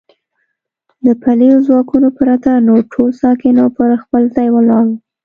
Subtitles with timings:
[1.05, 4.93] د پلیو ځواکونو پرته نور ټول ساکن او پر خپل ځای ولاړ و.